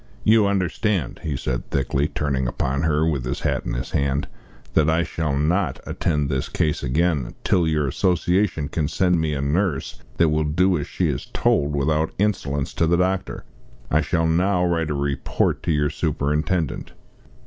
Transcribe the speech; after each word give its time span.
"You 0.23 0.47
understand," 0.47 1.19
he 1.21 1.37
said 1.37 1.69
thickly, 1.69 2.07
turning 2.07 2.47
upon 2.47 2.81
her, 2.81 3.07
with 3.07 3.23
his 3.23 3.41
hat 3.41 3.67
in 3.67 3.75
his 3.75 3.91
hand, 3.91 4.27
"that 4.73 4.89
I 4.89 5.03
shall 5.03 5.37
not 5.37 5.79
attend 5.85 6.27
this 6.27 6.49
case 6.49 6.81
again 6.81 7.35
till 7.43 7.67
your 7.67 7.87
Association 7.89 8.67
can 8.67 8.87
send 8.87 9.21
me 9.21 9.35
a 9.35 9.41
nurse 9.41 9.99
that 10.17 10.29
will 10.29 10.43
do 10.43 10.75
as 10.79 10.87
she 10.87 11.07
is 11.07 11.27
told 11.31 11.75
without 11.75 12.13
insolence 12.17 12.73
to 12.73 12.87
the 12.87 12.97
doctor. 12.97 13.43
I 13.91 14.01
shall 14.01 14.25
now 14.25 14.65
write 14.65 14.89
a 14.89 14.95
report 14.95 15.61
to 15.61 15.71
your 15.71 15.91
superintendent." 15.91 16.93